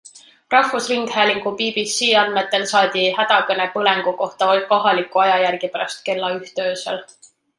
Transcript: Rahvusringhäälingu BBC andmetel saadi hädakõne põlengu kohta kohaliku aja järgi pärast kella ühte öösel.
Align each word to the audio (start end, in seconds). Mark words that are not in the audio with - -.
Rahvusringhäälingu 0.51 1.51
BBC 1.59 2.07
andmetel 2.21 2.65
saadi 2.71 3.03
hädakõne 3.19 3.69
põlengu 3.75 4.15
kohta 4.23 4.49
kohaliku 4.73 5.23
aja 5.27 5.39
järgi 5.47 5.73
pärast 5.77 6.05
kella 6.11 6.33
ühte 6.39 6.69
öösel. 6.73 7.01